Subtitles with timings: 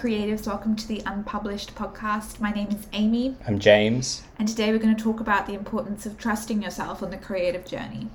[0.00, 0.46] creatives.
[0.46, 2.40] Welcome to the Unpublished podcast.
[2.40, 4.22] My name is Amy, I'm James.
[4.38, 7.66] and today we're going to talk about the importance of trusting yourself on the creative
[7.66, 8.08] journey.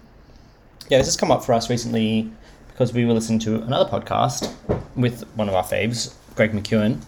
[0.90, 2.32] Yeah, this has come up for us recently
[2.70, 4.52] because we were listening to another podcast
[4.96, 7.04] with one of our faves, Greg McKeown.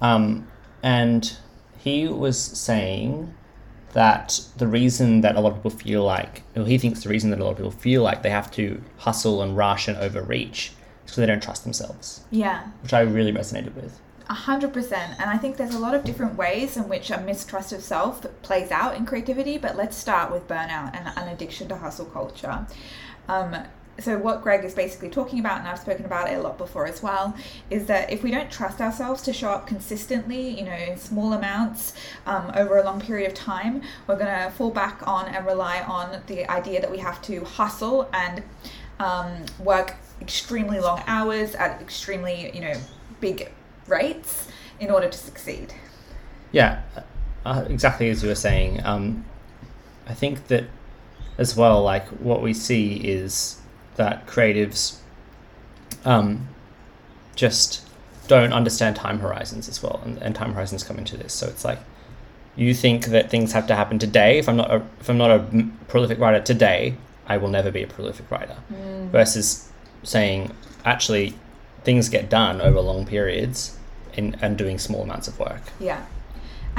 [0.00, 0.46] Um,
[0.84, 1.36] and
[1.78, 3.34] he was saying
[3.92, 7.30] that the reason that a lot of people feel like, or he thinks the reason
[7.30, 10.70] that a lot of people feel like they have to hustle and rush and overreach
[11.06, 14.00] because they don't trust themselves, Yeah, which I really resonated with.
[14.28, 15.18] a hundred percent.
[15.20, 18.26] And I think there's a lot of different ways in which a mistrust of self
[18.42, 19.56] plays out in creativity.
[19.56, 22.66] But let's start with burnout and an addiction to hustle culture.
[23.28, 23.56] Um,
[23.98, 26.86] so what Greg is basically talking about, and I've spoken about it a lot before
[26.86, 27.34] as well,
[27.70, 31.32] is that if we don't trust ourselves to show up consistently, you know, in small
[31.32, 31.94] amounts
[32.26, 35.80] um, over a long period of time, we're going to fall back on and rely
[35.80, 38.42] on the idea that we have to hustle and
[39.00, 42.74] um, work extremely long hours at extremely, you know,
[43.20, 43.50] big
[43.86, 44.48] rates
[44.80, 45.74] in order to succeed.
[46.52, 46.82] Yeah,
[47.44, 48.84] uh, exactly as you were saying.
[48.84, 49.24] Um,
[50.06, 50.64] I think that
[51.38, 53.60] as well, like what we see is
[53.96, 54.98] that creatives
[56.04, 56.48] um,
[57.34, 57.86] just
[58.28, 61.32] don't understand time horizons as well, and, and time horizons come into this.
[61.32, 61.78] So it's like
[62.56, 64.38] you think that things have to happen today.
[64.38, 67.82] If I'm not a, if I'm not a prolific writer today, I will never be
[67.82, 68.56] a prolific writer.
[69.10, 69.70] Versus
[70.06, 70.52] saying
[70.84, 71.34] actually
[71.82, 73.76] things get done over long periods
[74.14, 75.62] in, and doing small amounts of work.
[75.78, 76.04] Yeah.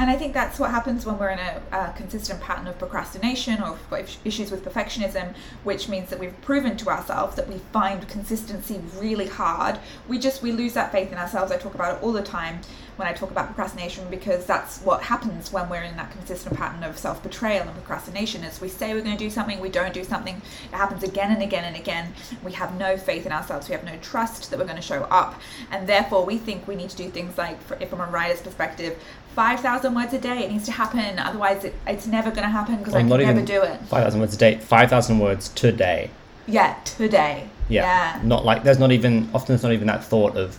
[0.00, 3.60] And I think that's what happens when we're in a, a consistent pattern of procrastination
[3.60, 3.76] or
[4.24, 5.34] issues with perfectionism,
[5.64, 9.80] which means that we've proven to ourselves that we find consistency really hard.
[10.06, 11.50] We just we lose that faith in ourselves.
[11.50, 12.60] I talk about it all the time
[12.98, 16.82] when I talk about procrastination because that's what happens when we're in that consistent pattern
[16.82, 18.42] of self-betrayal and procrastination.
[18.42, 20.34] Is we say we're going to do something, we don't do something.
[20.36, 22.12] It happens again and again and again.
[22.42, 23.68] We have no faith in ourselves.
[23.68, 26.74] We have no trust that we're going to show up, and therefore we think we
[26.74, 29.00] need to do things like, from a writer's perspective,
[29.36, 30.44] 5,000 words a day.
[30.44, 31.20] It needs to happen.
[31.20, 33.78] Otherwise, it, it's never going to happen because I Or can not never do it.
[33.82, 34.56] Five thousand words a day.
[34.56, 36.10] Five thousand words today.
[36.48, 37.48] Yeah, today.
[37.68, 37.82] Yeah.
[37.84, 38.20] Yeah.
[38.24, 40.58] Not like there's not even often there's not even that thought of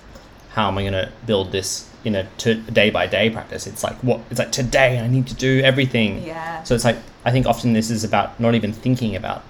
[0.52, 3.68] how am I going to build this in a to, day by day practice.
[3.68, 6.24] It's like what it's like today I need to do everything.
[6.24, 6.64] Yeah.
[6.64, 9.44] So it's like I think often this is about not even thinking about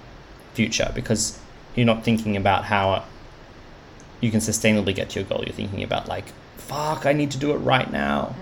[0.54, 1.38] future because
[1.76, 3.04] you're not thinking about how
[4.20, 5.42] you can sustainably get to your goal.
[5.46, 8.34] You're thinking about like fuck I need to do it right now.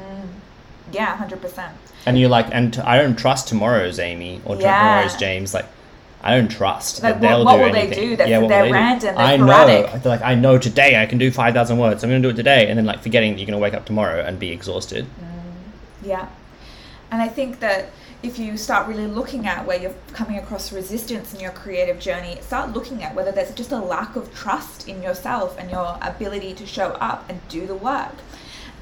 [0.90, 1.68] Yeah, 100%.
[2.06, 4.78] And you're like, and t- I don't trust tomorrow's Amy or Yeah.
[4.78, 5.52] tomorrow's James.
[5.52, 5.66] Like,
[6.28, 8.16] I don't trust Like, that what- they'll what do will they do?
[8.16, 8.74] That's- what they're they do?
[8.74, 9.92] random, they're I sporadic.
[9.92, 9.98] know.
[9.98, 12.04] They're like, I know today I can do five thousand words.
[12.04, 13.74] I'm going to do it today, and then like forgetting that you're going to wake
[13.74, 15.04] up tomorrow and be exhausted.
[15.06, 16.26] Mm, yeah.
[17.10, 17.90] And I think that
[18.22, 22.36] if you start really looking at where you're coming across resistance in your creative journey,
[22.42, 26.52] start looking at whether there's just a lack of trust in yourself and your ability
[26.54, 28.12] to show up and do the work.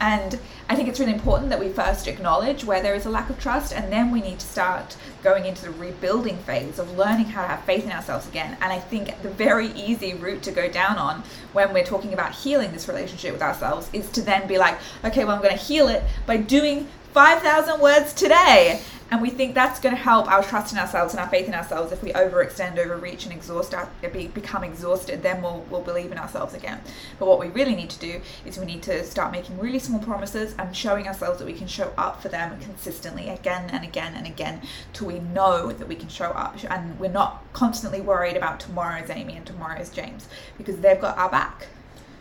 [0.01, 3.31] And I think it's really important that we first acknowledge where there is a lack
[3.31, 7.27] of trust, and then we need to start going into the rebuilding phase of learning
[7.27, 8.56] how to have faith in ourselves again.
[8.61, 12.35] And I think the very easy route to go down on when we're talking about
[12.35, 15.62] healing this relationship with ourselves is to then be like, okay, well, I'm going to
[15.62, 18.83] heal it by doing 5,000 words today.
[19.11, 21.55] And we think that's going to help our trust in ourselves and our faith in
[21.55, 21.93] ourselves.
[21.93, 26.19] If we overextend, overreach, and exhaust our, be, become exhausted, then we'll, we'll believe in
[26.19, 26.81] ourselves again.
[27.19, 30.00] But what we really need to do is we need to start making really small
[30.00, 34.15] promises and showing ourselves that we can show up for them consistently again and again
[34.15, 34.62] and again
[34.93, 36.56] till we know that we can show up.
[36.69, 40.28] And we're not constantly worried about tomorrow's Amy and tomorrow's James
[40.59, 41.69] because they've got our back.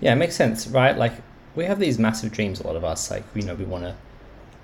[0.02, 0.96] Yeah, it makes sense, right?
[0.96, 1.14] Like
[1.56, 2.60] we have these massive dreams.
[2.60, 3.96] A lot of us, like you know, we want to,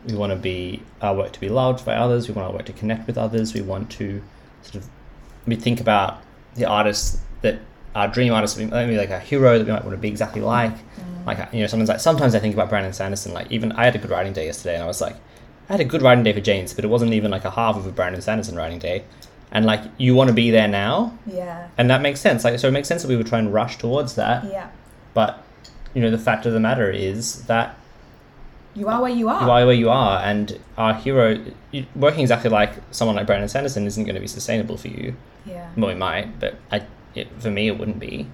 [0.06, 2.28] we want to be our work to be loved by others.
[2.28, 3.54] We want our work to connect with others.
[3.54, 4.22] We want to
[4.64, 4.90] sort of,
[5.46, 6.22] we think about
[6.56, 7.60] the artists that
[7.96, 10.74] our dream artists, maybe like a hero that we might want to be exactly like.
[10.74, 11.28] Mm-hmm.
[11.28, 13.34] Like you know, sometimes like sometimes I think about Brandon Sanderson.
[13.34, 15.16] Like even I had a good writing day yesterday, and I was like,
[15.70, 17.76] I had a good writing day for James, but it wasn't even like a half
[17.76, 19.04] of a Brandon Sanderson writing day.
[19.52, 21.68] And like you want to be there now, Yeah.
[21.78, 22.44] and that makes sense.
[22.46, 24.46] Like so, it makes sense that we would try and rush towards that.
[24.46, 24.70] Yeah.
[25.14, 25.44] But
[25.94, 27.78] you know, the fact of the matter is that
[28.74, 29.42] You are where you are.
[29.44, 31.44] you are where you are, and our hero
[31.96, 35.16] working exactly like someone like Brandon Sanderson isn't going to be sustainable for you.
[35.46, 35.70] Yeah.
[35.76, 36.86] Well, it might, but I,
[37.16, 38.28] it, for me, it wouldn't be.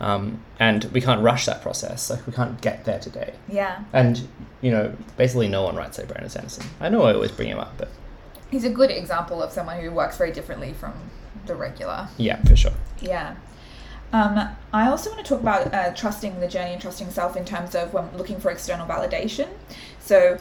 [0.00, 2.08] Um, and we can't rush that process.
[2.08, 3.34] Like we can't get there today.
[3.48, 3.84] Yeah.
[3.92, 4.26] And
[4.62, 6.64] you know, basically, no one writes like Brandon Sanderson.
[6.80, 7.88] I know I always bring him up, but
[8.50, 10.94] He's a good example of someone who works very differently from
[11.46, 12.08] the regular.
[12.16, 12.72] yeah, for sure.
[13.00, 13.36] Yeah.
[14.12, 17.44] Um, I also want to talk about uh, trusting the journey and trusting self in
[17.44, 19.48] terms of when looking for external validation.
[20.00, 20.38] So,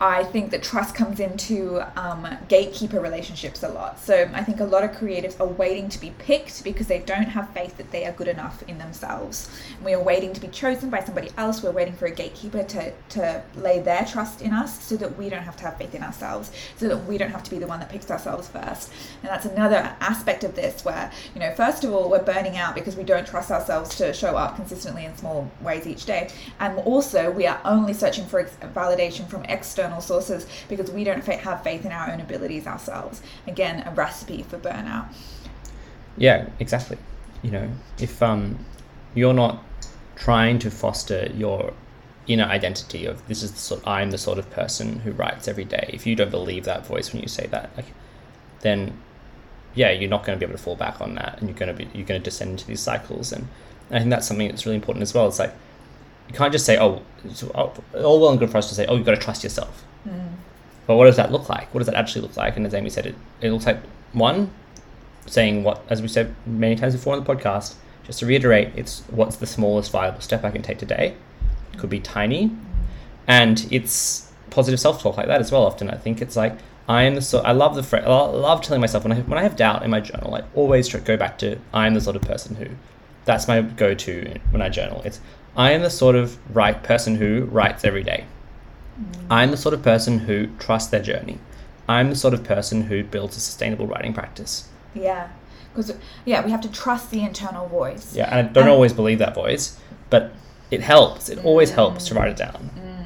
[0.00, 3.98] I think that trust comes into um, gatekeeper relationships a lot.
[3.98, 7.24] So I think a lot of creatives are waiting to be picked because they don't
[7.24, 9.50] have faith that they are good enough in themselves.
[9.84, 11.64] We are waiting to be chosen by somebody else.
[11.64, 15.28] We're waiting for a gatekeeper to, to lay their trust in us so that we
[15.28, 17.66] don't have to have faith in ourselves, so that we don't have to be the
[17.66, 18.92] one that picks ourselves first.
[19.22, 22.76] And that's another aspect of this where, you know, first of all, we're burning out
[22.76, 26.30] because we don't trust ourselves to show up consistently in small ways each day.
[26.60, 31.24] And also, we are only searching for validation from external external sources because we don't
[31.24, 33.22] have faith in our own abilities ourselves.
[33.46, 35.08] Again, a recipe for burnout.
[36.16, 36.98] Yeah, exactly.
[37.42, 38.64] You know, if um,
[39.14, 39.62] you're not
[40.16, 41.72] trying to foster your
[42.26, 45.64] inner identity of this is the sort I'm the sort of person who writes every
[45.64, 45.88] day.
[45.92, 47.86] If you don't believe that voice when you say that, like,
[48.60, 48.98] then
[49.74, 51.74] yeah, you're not going to be able to fall back on that, and you're going
[51.74, 53.32] to be you're going to descend into these cycles.
[53.32, 53.46] And
[53.90, 55.28] I think that's something that's really important as well.
[55.28, 55.54] It's like
[56.28, 58.96] you can't just say, oh, it's all well and good for us to say, oh,
[58.96, 59.84] you've got to trust yourself.
[60.06, 60.32] Mm.
[60.86, 61.72] But what does that look like?
[61.74, 62.56] What does that actually look like?
[62.56, 63.78] And as Amy said, it, it looks like
[64.12, 64.50] one,
[65.26, 69.00] saying what, as we said many times before on the podcast, just to reiterate, it's
[69.10, 71.14] what's the smallest viable step I can take today.
[71.72, 72.50] It could be tiny.
[73.26, 75.64] And it's positive self talk like that as well.
[75.64, 76.58] Often I think it's like,
[76.88, 77.44] I am the sort.
[77.44, 78.04] I love the phrase.
[78.06, 80.34] I love telling myself when I when I have doubt in my journal.
[80.34, 82.66] I always go back to I am the sort of person who.
[83.26, 85.02] That's my go-to when I journal.
[85.04, 85.20] It's
[85.58, 88.26] I am the sort of right person who writes every day.
[88.98, 89.26] Mm.
[89.28, 91.38] I'm the sort of person who trusts their journey.
[91.88, 94.68] I'm the sort of person who builds a sustainable writing practice.
[94.94, 95.28] Yeah.
[95.74, 95.94] Because,
[96.24, 98.14] yeah, we have to trust the internal voice.
[98.14, 99.78] Yeah, and I don't always believe that voice,
[100.10, 100.32] but
[100.70, 101.28] it helps.
[101.28, 101.74] It always mm.
[101.74, 102.70] helps to write it down.
[102.78, 102.97] Mm.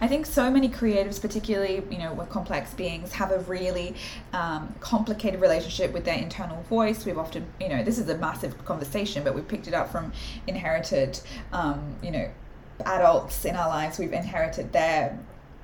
[0.00, 3.94] I think so many creatives, particularly you know, we're complex beings, have a really
[4.32, 7.04] um, complicated relationship with their internal voice.
[7.04, 10.12] We've often, you know, this is a massive conversation, but we've picked it up from
[10.46, 11.20] inherited,
[11.52, 12.30] um, you know,
[12.84, 13.98] adults in our lives.
[13.98, 15.18] We've inherited their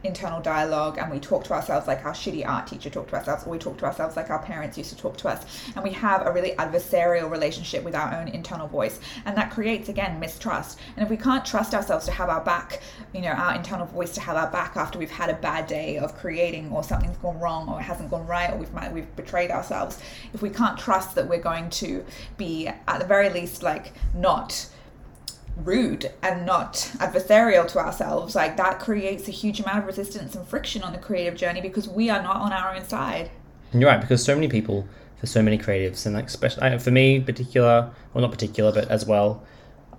[0.05, 3.47] internal dialogue and we talk to ourselves like our shitty art teacher talked to ourselves
[3.47, 5.45] or we talk to ourselves like our parents used to talk to us.
[5.75, 9.01] And we have a really adversarial relationship with our own internal voice.
[9.25, 10.79] And that creates again mistrust.
[10.97, 12.81] And if we can't trust ourselves to have our back
[13.13, 15.99] you know our internal voice to have our back after we've had a bad day
[15.99, 19.51] of creating or something's gone wrong or it hasn't gone right or we've we've betrayed
[19.51, 19.99] ourselves
[20.33, 22.05] if we can't trust that we're going to
[22.37, 24.67] be at the very least like not
[25.65, 30.47] rude and not adversarial to ourselves, like that creates a huge amount of resistance and
[30.47, 33.31] friction on the creative journey because we are not on our own side.
[33.73, 34.87] You're right, because so many people,
[35.19, 39.07] for so many creatives, and like especially for me, particular, well, not particular, but as
[39.07, 39.45] well,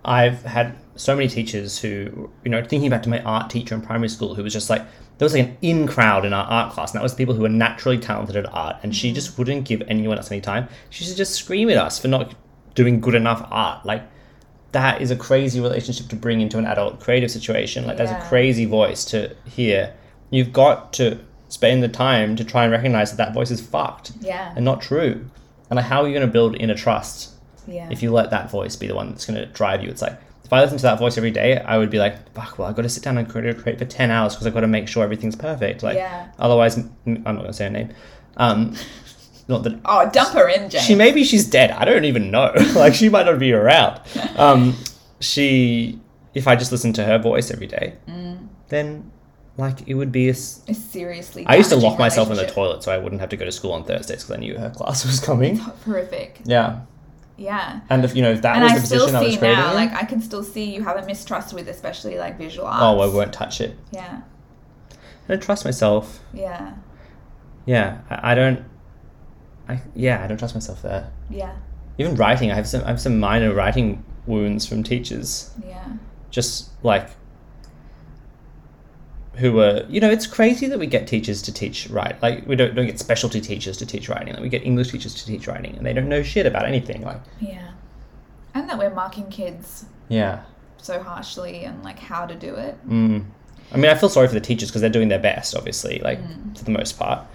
[0.04, 3.82] I've had so many teachers who, you know, thinking back to my art teacher in
[3.82, 4.82] primary school, who was just like,
[5.18, 7.44] there was like an in crowd in our art class, and that was people who
[7.44, 9.16] were naturally talented at art, and she mm-hmm.
[9.16, 10.68] just wouldn't give anyone else any time.
[10.90, 12.34] She used to just scream at us for not
[12.74, 13.86] doing good enough art.
[13.86, 14.04] Like,
[14.72, 17.86] that is a crazy relationship to bring into an adult creative situation.
[17.86, 18.06] Like, yeah.
[18.06, 19.94] that's a crazy voice to hear.
[20.30, 21.20] You've got to
[21.50, 24.54] spend the time to try and recognize that that voice is fucked yeah.
[24.56, 25.26] and not true.
[25.70, 27.32] And like, how are you going to build inner trust
[27.68, 27.90] yeah.
[27.92, 29.90] if you let that voice be the one that's going to drive you?
[29.90, 32.58] It's like, if I listen to that voice every day, I would be like, fuck,
[32.58, 34.62] well, I've got to sit down and create, create for 10 hours because I've got
[34.62, 35.84] to make sure everything's perfect.
[35.84, 36.30] Like, yeah.
[36.40, 37.94] otherwise, I'm not going to say her name.
[38.38, 38.76] Um,
[39.48, 39.80] not that.
[39.86, 40.86] Oh, dump her in, James.
[40.86, 41.72] She maybe she's dead.
[41.72, 42.54] I don't even know.
[42.76, 44.02] like she might not be around.
[44.38, 44.76] Um,
[45.20, 46.00] she,
[46.34, 48.48] if I just listened to her voice every day, mm.
[48.70, 49.12] then
[49.58, 51.46] like it would be a, a seriously.
[51.46, 53.52] I used to lock myself in the toilet so I wouldn't have to go to
[53.52, 55.58] school on Thursdays because I knew her class was coming.
[55.58, 56.42] Horrific.
[56.46, 56.82] Yeah.
[57.38, 57.82] Yeah.
[57.90, 59.74] And if you know if that and was I the position I was creating, now,
[59.74, 62.82] like I can still see you have a mistrust with, especially like visual arts.
[62.82, 63.78] Oh, I won't touch it.
[63.92, 64.22] Yeah.
[64.92, 66.20] I don't trust myself.
[66.34, 66.74] Yeah.
[67.66, 68.66] Yeah, I, I don't.
[69.72, 71.12] I yeah, I don't trust myself there.
[71.30, 71.56] Yeah.
[71.98, 75.52] Even writing, I have some I have some minor writing wounds from teachers.
[75.66, 75.88] Yeah.
[76.30, 77.10] Just like
[79.36, 82.56] who were you know it's crazy that we get teachers to teach right like we
[82.56, 85.48] don't don't get specialty teachers to teach writing like we get english teachers to teach
[85.48, 87.72] writing and they don't know shit about anything like yeah
[88.54, 90.44] and that we're marking kids yeah
[90.78, 93.24] so harshly and like how to do it mm.
[93.72, 96.22] i mean i feel sorry for the teachers because they're doing their best obviously like
[96.22, 96.58] mm.
[96.58, 97.26] for the most part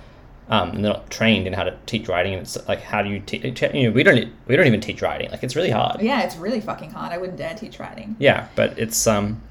[0.48, 2.34] um, and they're not trained in how to teach writing.
[2.34, 3.44] And it's like, how do you teach?
[3.74, 5.30] You know, we don't we don't even teach writing.
[5.30, 6.00] Like, it's really hard.
[6.00, 7.12] Yeah, it's really fucking hard.
[7.12, 8.16] I wouldn't dare teach writing.
[8.18, 9.42] Yeah, but it's um,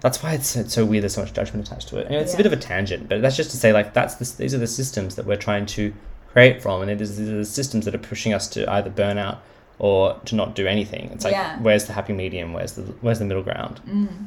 [0.00, 1.02] that's why it's, it's so weird.
[1.02, 2.06] There's so much judgment attached to it.
[2.06, 2.36] And it's yeah.
[2.36, 4.58] a bit of a tangent, but that's just to say, like, that's this, these are
[4.58, 5.92] the systems that we're trying to
[6.28, 9.42] create from, and it is the systems that are pushing us to either burn out
[9.78, 11.10] or to not do anything.
[11.10, 11.58] It's like, yeah.
[11.60, 12.52] where's the happy medium?
[12.52, 13.80] Where's the where's the middle ground?
[13.88, 14.26] Mm.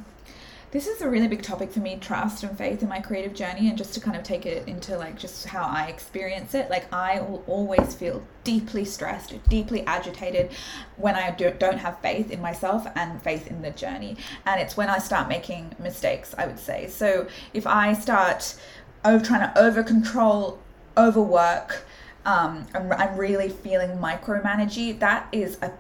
[0.71, 3.67] This is a really big topic for me, trust and faith in my creative journey,
[3.67, 6.69] and just to kind of take it into like just how I experience it.
[6.69, 10.51] Like I will always feel deeply stressed, deeply agitated
[10.95, 14.15] when I do, don't have faith in myself and faith in the journey.
[14.45, 16.87] And it's when I start making mistakes, I would say.
[16.87, 18.55] So if I start
[19.03, 20.57] trying to over control,
[20.95, 21.83] overwork,
[22.23, 25.73] um, I'm, I'm really feeling micromanagey, that is a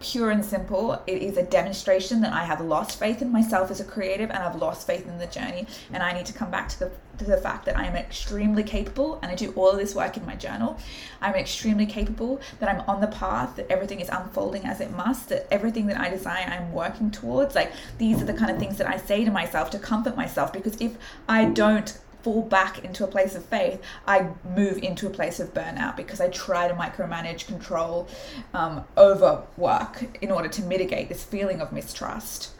[0.00, 1.02] pure and simple.
[1.06, 4.38] It is a demonstration that I have lost faith in myself as a creative and
[4.38, 5.66] I've lost faith in the journey.
[5.92, 8.62] And I need to come back to the, to the fact that I am extremely
[8.62, 10.78] capable and I do all of this work in my journal.
[11.20, 15.30] I'm extremely capable, that I'm on the path, that everything is unfolding as it must,
[15.30, 17.54] that everything that I desire I'm working towards.
[17.54, 20.52] Like these are the kind of things that I say to myself to comfort myself
[20.52, 20.96] because if
[21.28, 21.98] I don't
[22.28, 26.20] fall back into a place of faith, I move into a place of burnout because
[26.20, 28.06] I try to micromanage, control,
[28.52, 32.50] um, overwork in order to mitigate this feeling of mistrust.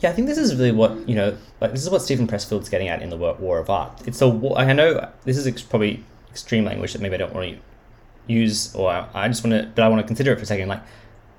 [0.00, 1.36] Yeah, I think this is really what you know.
[1.62, 4.02] Like this is what Steven Pressfield's getting at in the War of Art.
[4.06, 4.58] It's a war.
[4.58, 8.74] I know this is ex- probably extreme language that maybe I don't want to use,
[8.74, 10.68] or I, I just want to, but I want to consider it for a second.
[10.68, 10.82] Like,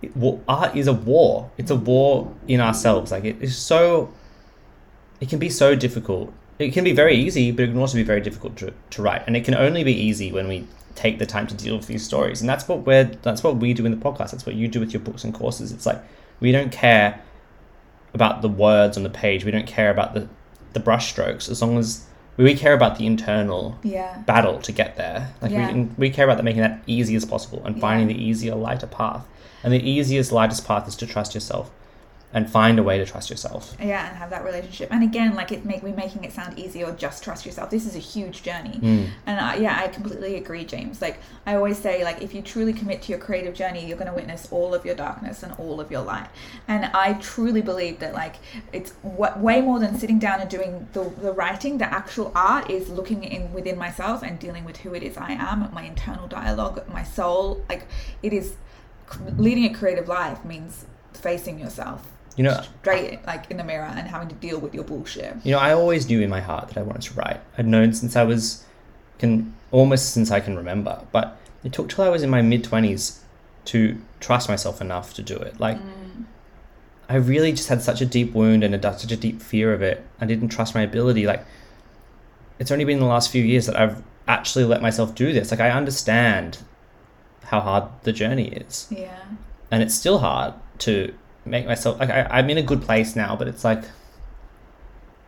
[0.02, 0.12] it,
[0.48, 1.52] art is a war.
[1.58, 3.12] It's a war in ourselves.
[3.12, 4.12] Like it is so.
[5.20, 8.04] It can be so difficult it can be very easy, but it can also be
[8.04, 9.24] very difficult to, to write.
[9.28, 12.04] And it can only be easy when we take the time to deal with these
[12.04, 12.42] stories.
[12.42, 14.32] And that's what we're that's what we do in the podcast.
[14.32, 15.72] That's what you do with your books and courses.
[15.72, 16.02] It's like
[16.40, 17.22] we don't care
[18.14, 19.46] about the words on the page.
[19.46, 20.28] We don't care about the
[20.74, 22.06] the brushstrokes as long as
[22.38, 24.20] we care about the internal yeah.
[24.20, 25.34] battle to get there.
[25.42, 25.74] Like yeah.
[25.74, 28.16] we we care about that making that easy as possible and finding yeah.
[28.16, 29.26] the easier, lighter path.
[29.64, 31.70] And the easiest, lightest path is to trust yourself
[32.34, 33.76] and find a way to trust yourself.
[33.80, 34.90] Yeah, and have that relationship.
[34.92, 37.70] And again, like it make we making it sound easy or just trust yourself.
[37.70, 38.80] This is a huge journey.
[38.82, 39.10] Mm.
[39.26, 41.02] And I, yeah, I completely agree, James.
[41.02, 44.10] Like I always say, like if you truly commit to your creative journey, you're going
[44.10, 46.30] to witness all of your darkness and all of your light.
[46.68, 48.36] And I truly believe that like
[48.72, 51.78] it's what way more than sitting down and doing the, the writing.
[51.80, 55.34] The actual art is looking in within myself and dealing with who it is I
[55.34, 57.62] am, my internal dialogue, my soul.
[57.68, 57.88] Like
[58.24, 58.56] it is
[59.38, 62.08] leading a creative life means facing yourself
[62.42, 65.36] you know straight like in the mirror and having to deal with your bullshit.
[65.44, 67.40] You know i always knew in my heart that i wanted to write.
[67.56, 68.66] I'd known since i was
[69.20, 71.04] can almost since i can remember.
[71.12, 73.20] But it took till i was in my mid-20s
[73.66, 75.60] to trust myself enough to do it.
[75.60, 76.26] Like mm.
[77.10, 79.84] i really just had such a deep wound and a, such a deep fear of
[79.84, 80.04] it.
[80.20, 81.28] I didn't trust my ability.
[81.28, 81.46] Like
[82.58, 85.52] it's only been the last few years that i've actually let myself do this.
[85.52, 86.58] Like i understand
[87.44, 88.88] how hard the journey is.
[88.90, 89.20] Yeah.
[89.70, 91.14] And it's still hard to
[91.46, 93.84] make myself like I, I'm in a good place now, but it's like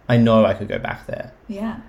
[0.07, 1.33] I know I could go back there.
[1.47, 1.79] Yeah.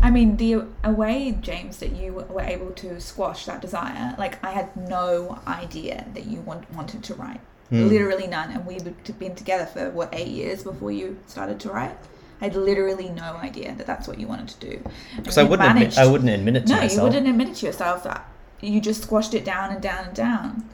[0.00, 4.52] I mean, the way, James, that you were able to squash that desire, like, I
[4.52, 7.40] had no idea that you want, wanted to write.
[7.70, 7.88] Mm.
[7.90, 8.52] Literally none.
[8.52, 8.84] And we've
[9.18, 11.96] been together for, what, eight years before you started to write?
[12.40, 14.82] I had literally no idea that that's what you wanted to do.
[15.16, 16.96] Because I wouldn't managed, admit, I wouldn't admit it to no, myself.
[16.96, 18.28] No, you wouldn't admit it to yourself that
[18.60, 20.68] you just squashed it down and down and down.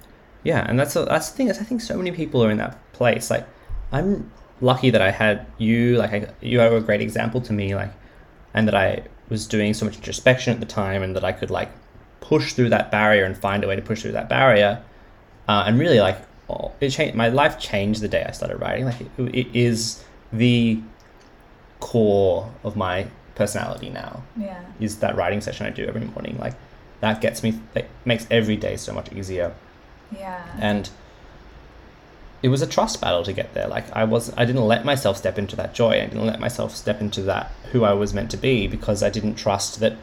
[0.45, 2.59] Yeah, and that's a, that's the thing is I think so many people are in
[2.59, 3.31] that place.
[3.31, 3.47] Like,
[3.91, 5.97] I'm lucky that I had you.
[5.97, 7.75] Like, I, you are a great example to me.
[7.75, 7.91] Like,
[8.53, 11.51] and that I was doing so much introspection at the time, and that I could
[11.51, 11.71] like
[12.21, 14.83] push through that barrier and find a way to push through that barrier.
[15.49, 17.17] Uh, and really, like, oh, it changed.
[17.17, 18.85] My life changed the day I started writing.
[18.85, 20.81] Like, it, it is the
[21.81, 24.23] core of my personality now.
[24.37, 24.63] Yeah.
[24.79, 26.37] Is that writing session I do every morning.
[26.39, 26.55] Like,
[27.01, 27.59] that gets me.
[27.75, 29.55] It makes every day so much easier
[30.17, 30.45] yeah.
[30.59, 30.91] And
[32.43, 33.67] it was a trust battle to get there.
[33.69, 35.93] Like I was, I didn't let myself step into that joy.
[35.93, 39.09] I didn't let myself step into that who I was meant to be because I
[39.09, 39.97] didn't trust that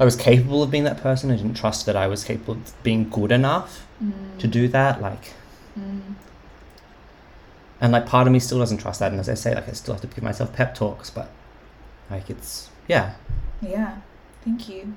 [0.00, 1.30] I was capable of being that person.
[1.30, 4.38] I didn't trust that I was capable of being good enough mm.
[4.38, 5.02] to do that.
[5.02, 5.34] Like,
[5.78, 6.00] mm.
[7.80, 9.12] and like part of me still doesn't trust that.
[9.12, 11.30] And as I say, like I still have to give myself pep talks, but
[12.10, 13.16] like it's yeah.
[13.60, 13.98] Yeah.
[14.44, 14.94] Thank you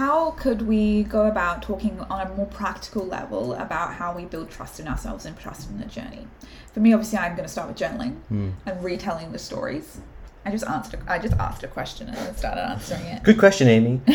[0.00, 4.50] how could we go about talking on a more practical level about how we build
[4.50, 6.26] trust in ourselves and trust in the journey?
[6.72, 8.54] For me, obviously, I'm going to start with journaling mm.
[8.64, 10.00] and retelling the stories.
[10.46, 11.00] I just answered.
[11.06, 13.22] A, I just asked a question and then started answering it.
[13.22, 14.00] Good question, Amy.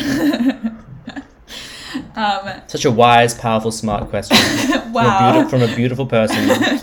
[2.16, 4.38] um, Such a wise, powerful, smart question.
[4.92, 5.48] wow.
[5.48, 6.80] From a, beautiful, from a beautiful person.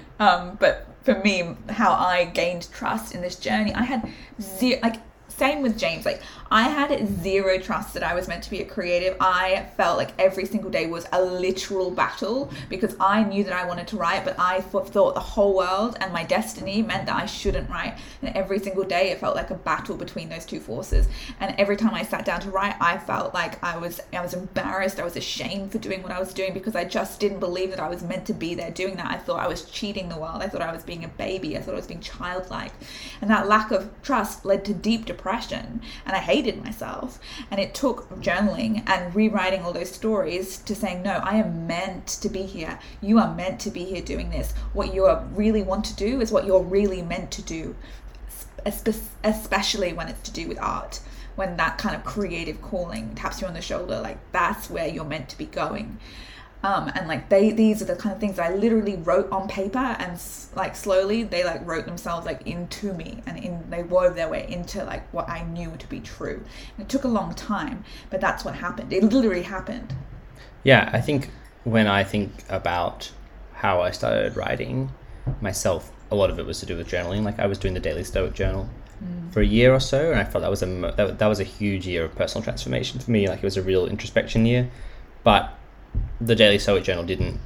[0.20, 4.08] um, but for me, how I gained trust in this journey, I had
[4.40, 5.00] zero, like
[5.36, 6.04] same with James.
[6.06, 9.16] Like I had zero trust that I was meant to be a creative.
[9.20, 13.66] I felt like every single day was a literal battle because I knew that I
[13.66, 17.26] wanted to write, but I thought, the whole world and my destiny meant that I
[17.26, 17.98] shouldn't write.
[18.22, 21.06] And every single day, it felt like a battle between those two forces.
[21.40, 24.34] And every time I sat down to write, I felt like I was I was
[24.34, 25.00] embarrassed.
[25.00, 27.80] I was ashamed for doing what I was doing because I just didn't believe that
[27.80, 29.10] I was meant to be there doing that.
[29.10, 30.42] I thought I was cheating the world.
[30.42, 31.56] I thought I was being a baby.
[31.56, 32.72] I thought I was being childlike.
[33.20, 35.25] And that lack of trust led to deep depression.
[35.26, 37.18] And I hated myself.
[37.50, 42.06] And it took journaling and rewriting all those stories to saying, no, I am meant
[42.06, 42.78] to be here.
[43.00, 44.52] You are meant to be here doing this.
[44.72, 47.74] What you really want to do is what you're really meant to do,
[48.64, 51.00] especially when it's to do with art.
[51.34, 55.04] When that kind of creative calling taps you on the shoulder, like that's where you're
[55.04, 55.98] meant to be going.
[56.62, 59.78] Um, and like they these are the kind of things I literally wrote on paper
[59.78, 60.20] and
[60.56, 64.50] like slowly they like wrote themselves like into me and in they wove their way
[64.50, 66.42] into like what I knew to be true.
[66.76, 68.92] And it took a long time, but that's what happened.
[68.92, 69.94] It literally happened.
[70.64, 71.30] Yeah, I think
[71.64, 73.12] when I think about
[73.52, 74.90] how I started writing
[75.40, 77.22] myself, a lot of it was to do with journaling.
[77.22, 78.68] Like I was doing the daily Stoic journal
[79.04, 79.32] mm.
[79.32, 81.44] for a year or so, and I felt that was a that, that was a
[81.44, 83.28] huge year of personal transformation for me.
[83.28, 84.68] Like it was a real introspection year,
[85.22, 85.56] but
[86.20, 87.40] the Daily Stoic Journal didn't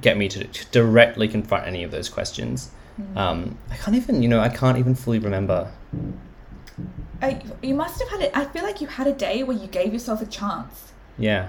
[0.00, 2.70] get me to, to directly confront any of those questions.
[3.00, 3.16] Mm.
[3.16, 5.70] Um, I can't even, you know, I can't even fully remember.
[7.22, 8.30] I, you must have had it.
[8.36, 10.92] I feel like you had a day where you gave yourself a chance.
[11.18, 11.48] Yeah.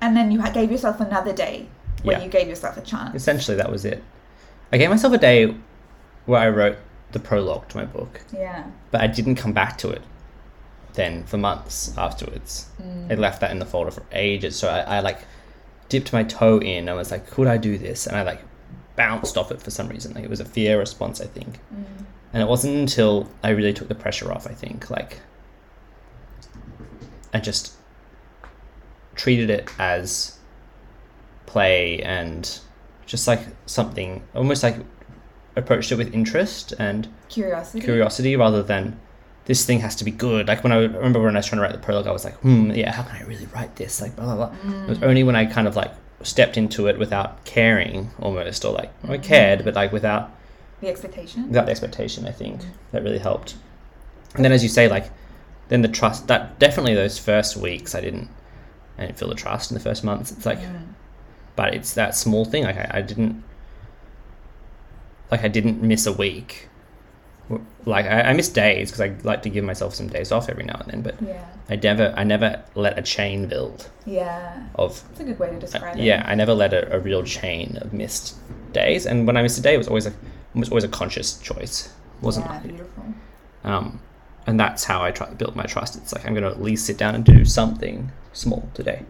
[0.00, 1.68] And then you gave yourself another day
[2.02, 2.24] where yeah.
[2.24, 3.14] you gave yourself a chance.
[3.14, 4.02] Essentially, that was it.
[4.72, 5.54] I gave myself a day
[6.26, 6.78] where I wrote
[7.12, 8.20] the prologue to my book.
[8.32, 8.66] Yeah.
[8.90, 10.02] But I didn't come back to it
[10.94, 12.66] then for months afterwards.
[12.80, 13.12] Mm.
[13.12, 14.56] I left that in the folder for ages.
[14.56, 15.20] So I, I like
[15.88, 16.88] dipped my toe in.
[16.88, 18.06] I was like, could I do this?
[18.06, 18.40] And I like
[18.96, 20.14] bounced off it for some reason.
[20.14, 21.58] Like it was a fear response, I think.
[21.74, 22.04] Mm.
[22.32, 25.20] And it wasn't until I really took the pressure off, I think, like
[27.32, 27.74] I just
[29.14, 30.38] treated it as
[31.46, 32.60] play and
[33.06, 34.76] just like something almost like
[35.56, 38.98] approached it with interest and curiosity curiosity rather than
[39.46, 40.48] this thing has to be good.
[40.48, 42.34] Like when I remember when I was trying to write the prologue, I was like,
[42.36, 44.00] hmm, yeah, how can I really write this?
[44.00, 44.56] Like blah blah blah.
[44.58, 44.84] Mm.
[44.84, 48.72] It was only when I kind of like stepped into it without caring almost, or
[48.72, 50.30] like I cared, but like without
[50.80, 51.48] the expectation.
[51.48, 52.68] Without the expectation, I think mm.
[52.92, 53.56] that really helped.
[54.34, 55.10] And then, as you say, like
[55.68, 58.28] then the trust that definitely those first weeks, I didn't,
[58.98, 60.32] I didn't feel the trust in the first months.
[60.32, 60.86] It's like, mm.
[61.56, 62.64] but it's that small thing.
[62.64, 63.42] Like I, I didn't,
[65.30, 66.68] like I didn't miss a week
[67.84, 70.64] like I, I miss days because I like to give myself some days off every
[70.64, 71.44] now and then, but yeah.
[71.68, 73.90] I never I never let a chain build.
[74.06, 74.66] Yeah.
[74.76, 76.04] Of That's a good way to describe uh, it.
[76.04, 78.36] Yeah, I never let a, a, real chain of missed
[78.72, 80.88] days, and when I missed a day, it was always a it was always a
[80.88, 83.04] conscious choice, wasn't yeah, beautiful.
[83.64, 84.00] Um,
[84.46, 85.96] and that's how I try to build my trust.
[85.96, 89.02] It's like I'm going to at least sit down and do something small today.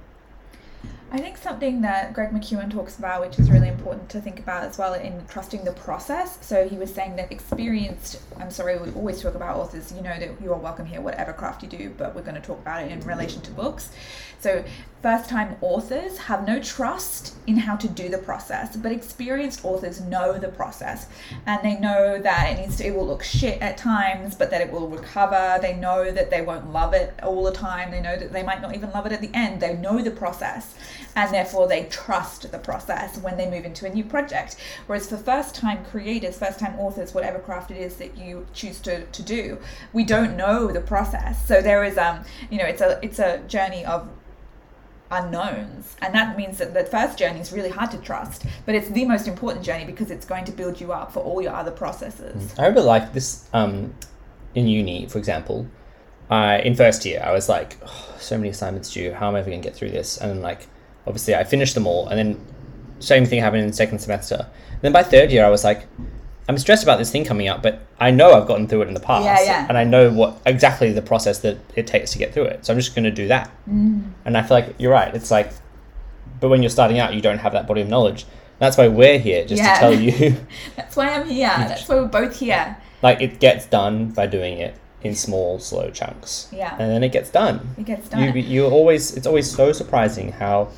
[1.14, 4.64] I think something that Greg McKeown talks about, which is really important to think about
[4.64, 6.38] as well in trusting the process.
[6.40, 10.18] So he was saying that experienced, I'm sorry, we always talk about authors, you know
[10.18, 12.82] that you are welcome here, whatever craft you do, but we're going to talk about
[12.82, 13.92] it in relation to books.
[14.40, 14.64] So
[15.04, 20.00] first time authors have no trust in how to do the process, but experienced authors
[20.00, 21.08] know the process
[21.44, 24.62] and they know that it needs to, it will look shit at times, but that
[24.62, 25.58] it will recover.
[25.60, 27.90] They know that they won't love it all the time.
[27.90, 29.60] They know that they might not even love it at the end.
[29.60, 30.74] They know the process
[31.16, 34.56] and therefore they trust the process when they move into a new project.
[34.86, 38.80] Whereas for first time creators, first time authors, whatever craft it is that you choose
[38.80, 39.58] to, to do,
[39.92, 41.46] we don't know the process.
[41.46, 44.08] So there is um, you know, it's a it's a journey of
[45.14, 45.96] unknowns.
[46.02, 49.04] And that means that the first journey is really hard to trust, but it's the
[49.04, 52.52] most important journey because it's going to build you up for all your other processes.
[52.52, 52.58] Mm.
[52.58, 53.94] I remember like this um,
[54.54, 55.66] in uni, for example.
[56.30, 59.12] Uh, in first year, I was like, oh, so many assignments due.
[59.12, 60.16] How am I ever going to get through this?
[60.16, 60.66] And then, like,
[61.06, 62.08] obviously, I finished them all.
[62.08, 62.46] And then,
[62.98, 64.48] same thing happened in second semester.
[64.70, 65.86] And then by third year, I was like,
[66.48, 68.94] I'm stressed about this thing coming up, but I know I've gotten through it in
[68.94, 69.66] the past, yeah, yeah.
[69.68, 72.66] and I know what exactly the process that it takes to get through it.
[72.66, 73.50] So I'm just going to do that.
[73.68, 74.10] Mm.
[74.24, 75.14] And I feel like you're right.
[75.14, 75.52] It's like,
[76.40, 78.26] but when you're starting out, you don't have that body of knowledge.
[78.58, 79.74] That's why we're here, just yeah.
[79.74, 80.36] to tell you.
[80.76, 81.48] That's why I'm here.
[81.48, 82.76] That's why we're both here.
[83.02, 86.48] Like it gets done by doing it in small, slow chunks.
[86.52, 86.72] Yeah.
[86.72, 87.74] And then it gets done.
[87.78, 88.22] It gets done.
[88.22, 89.16] You, you always.
[89.16, 90.68] It's always so surprising how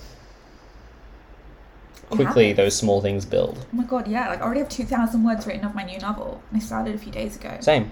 [2.11, 3.59] quickly those small things build.
[3.73, 4.29] Oh my god, yeah!
[4.29, 6.95] Like I already have two thousand words written of my new novel, and I started
[6.95, 7.57] a few days ago.
[7.61, 7.91] Same.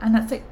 [0.00, 0.42] And that's like,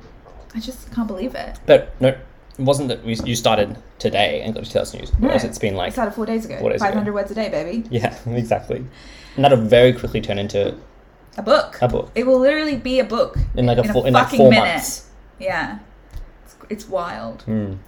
[0.55, 1.59] I just can't believe it.
[1.67, 2.19] But no, it
[2.59, 5.12] wasn't that we, you started today and got to two thousand news.
[5.19, 6.59] No, it's been like I started four days ago.
[6.59, 7.85] Four days Five hundred words a day, baby.
[7.91, 8.85] Yeah, exactly.
[9.37, 10.77] And that'll very quickly turn into
[11.37, 11.79] a book.
[11.81, 12.11] A book.
[12.15, 14.51] It will literally be a book in like a, in four, a in like four
[14.51, 14.65] minute.
[14.65, 15.09] months.
[15.38, 15.79] Yeah.
[16.69, 17.45] it's wild.
[17.47, 17.79] Mm.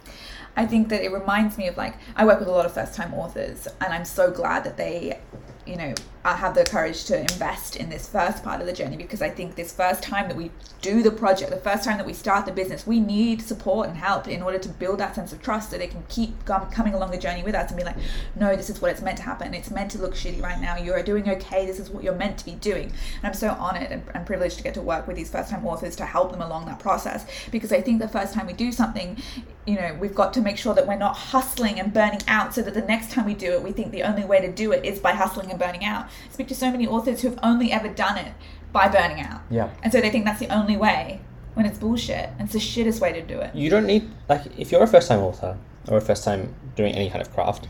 [0.55, 2.95] I think that it reminds me of like I work with a lot of first
[2.95, 5.19] time authors, and I'm so glad that they,
[5.65, 5.93] you know,
[6.25, 9.29] uh, have the courage to invest in this first part of the journey because I
[9.29, 10.49] think this first time that we
[10.81, 13.95] do the project, the first time that we start the business, we need support and
[13.95, 16.95] help in order to build that sense of trust so they can keep com- coming
[16.95, 17.95] along the journey with us and be like,
[18.35, 19.53] no, this is what it's meant to happen.
[19.53, 20.77] It's meant to look shitty right now.
[20.77, 21.67] You're doing okay.
[21.67, 22.85] This is what you're meant to be doing.
[22.85, 25.63] And I'm so honored and, and privileged to get to work with these first time
[25.67, 28.71] authors to help them along that process because I think the first time we do
[28.71, 29.21] something,
[29.67, 32.63] you know, we've got to make sure that we're not hustling and burning out so
[32.63, 34.83] that the next time we do it, we think the only way to do it
[34.83, 36.07] is by hustling and burning out.
[36.31, 38.33] Speak to so many authors who've only ever done it
[38.71, 39.41] by burning out.
[39.49, 39.69] Yeah.
[39.83, 41.21] And so they think that's the only way
[41.53, 42.29] when it's bullshit.
[42.37, 43.55] And it's the shittest way to do it.
[43.55, 46.93] You don't need like if you're a first time author or a first time doing
[46.93, 47.67] any kind of craft,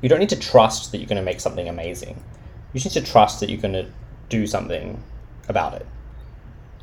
[0.00, 2.22] you don't need to trust that you're going to make something amazing.
[2.72, 3.86] You just need to trust that you're going to
[4.28, 5.02] do something
[5.48, 5.86] about it.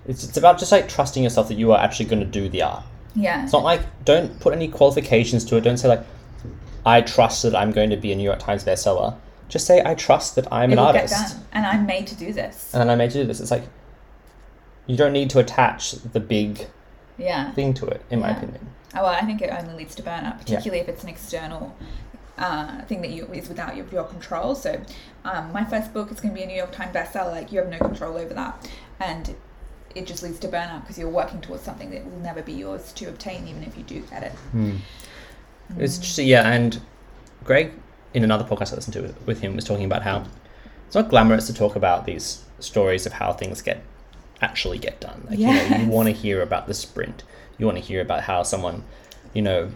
[0.06, 2.62] It's, it's about just like trusting yourself that you are actually going to do the
[2.62, 2.84] art.
[3.16, 3.44] Yeah.
[3.44, 5.62] It's not like don't put any qualifications to it.
[5.62, 6.06] Don't say like
[6.86, 9.16] I trust that I'm going to be a New York Times bestseller.
[9.54, 11.46] Just say I trust that I'm it an will get artist done.
[11.52, 12.74] And I'm made to do this.
[12.74, 13.39] and I'm made to do this.
[13.39, 13.62] It's like
[14.88, 16.66] you don't need to attach the big
[17.20, 17.52] Yeah.
[17.52, 18.68] thing to it, in my opinion.
[18.96, 21.76] Oh, well, I think it only leads to burnout, particularly if it's an external
[22.39, 24.56] uh, thing that you is without your, your control.
[24.56, 24.82] So,
[25.24, 27.32] um, my first book is going to be a New York Times bestseller.
[27.32, 28.68] Like you have no control over that,
[29.00, 29.36] and
[29.94, 32.92] it just leads to burnout because you're working towards something that will never be yours
[32.94, 34.34] to obtain, even if you do get it.
[35.78, 36.82] It's just yeah, and
[37.44, 37.72] Greg
[38.13, 40.26] in another podcast I listened to with him was talking about how
[40.86, 43.84] it's not glamorous to talk about these stories of how things get
[44.41, 45.26] actually get done.
[45.30, 47.23] Like you know, you want to hear about the sprint.
[47.58, 48.84] You want to hear about how someone,
[49.34, 49.71] you know,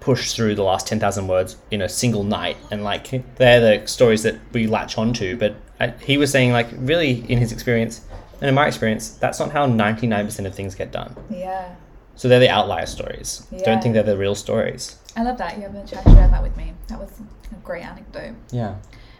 [0.00, 3.86] pushed through the last ten thousand words in a single night, and like they're the
[3.86, 5.36] stories that we latch onto.
[5.36, 8.02] But uh, he was saying like really in his experience
[8.42, 11.14] and in my experience, that's not how ninety nine percent of things get done.
[11.30, 11.76] Yeah,
[12.22, 13.44] So they're the outlier stories.
[13.50, 13.64] Yeah.
[13.64, 14.96] Don't think they're the real stories.
[15.16, 16.72] I love that you haven't shared that with me.
[16.86, 17.10] That was
[17.50, 18.36] a great anecdote.
[18.52, 18.76] Yeah.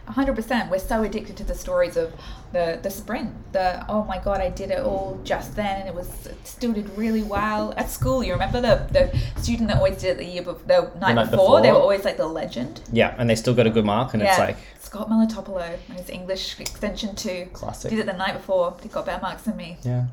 [0.07, 0.71] hundred percent.
[0.71, 2.13] We're so addicted to the stories of
[2.53, 3.51] the the sprint.
[3.51, 6.71] The oh my god, I did it all just then, and it was it still
[6.71, 8.23] did really well at school.
[8.23, 11.29] You remember the the student that always did it the year before, the night, night
[11.29, 12.79] before, They were always like the legend.
[12.93, 15.99] Yeah, and they still got a good mark, and yeah, it's like Scott Melitopolo and
[15.99, 17.49] his English extension two.
[17.51, 17.89] classic.
[17.89, 18.77] Did it the night before.
[18.81, 19.75] He got better marks than me.
[19.83, 20.05] Yeah,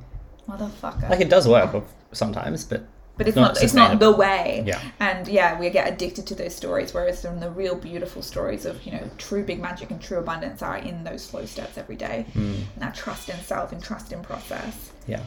[0.48, 1.08] Motherfucker.
[1.08, 1.72] like it does work
[2.12, 2.82] sometimes, but
[3.16, 4.80] but it's not not, it's not the way Yeah.
[4.98, 8.92] and yeah we get addicted to those stories whereas the real beautiful stories of you
[8.92, 12.54] know true big magic and true abundance are in those slow steps every day Mm.
[12.74, 15.20] and that trust in self and trust in process yeah.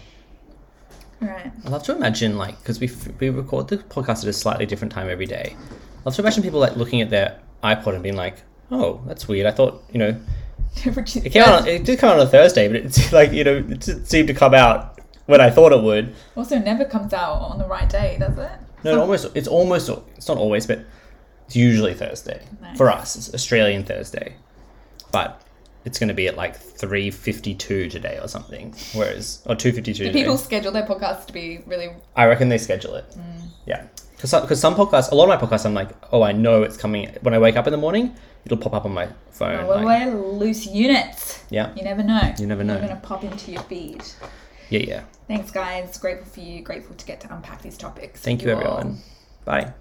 [1.21, 4.65] right I love to imagine like because we we record the podcast at a slightly
[4.65, 5.55] different time every day.
[5.55, 8.37] I love to imagine people like looking at their iPod and being like,
[8.71, 10.19] "Oh, that's weird." I thought you know
[10.85, 11.61] it came out.
[11.61, 14.27] On, it did come out on a Thursday, but it's like you know it didn't
[14.27, 14.92] to come out
[15.25, 16.13] when I thought it would.
[16.36, 18.51] also never comes out on the right day does it
[18.83, 20.79] No, it almost it's almost it's not always, but
[21.47, 22.77] it's usually Thursday Nice.
[22.77, 23.15] for us.
[23.15, 24.36] It's Australian Thursday,
[25.12, 25.41] but
[25.86, 28.73] it's going to be at like three fifty two today or something.
[28.93, 30.05] Whereas or two fifty two.
[30.05, 33.09] do people schedule their podcasts to be really I reckon they schedule it.
[33.12, 33.47] Mm.
[33.65, 36.63] Yeah, because because some podcasts, a lot of my podcasts, I'm like, oh, I know
[36.63, 38.15] it's coming when I wake up in the morning.
[38.45, 39.62] It'll pop up on my phone.
[39.62, 42.73] Oh, well, like- we're loose units yeah, you never know You never know.
[42.77, 44.03] they're going to pop into your feed
[44.73, 45.03] yeah, yeah.
[45.27, 48.57] thanks guys grateful for you grateful to get to unpack these topics Thank you, all.
[48.57, 48.97] everyone.
[49.45, 49.73] Bye.